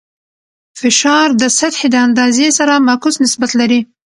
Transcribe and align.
فشار 0.79 1.27
د 1.41 1.43
سطحې 1.57 1.87
د 1.91 1.95
اندازې 2.07 2.47
سره 2.57 2.83
معکوس 2.87 3.15
نسبت 3.25 3.51
لري. 3.59 3.79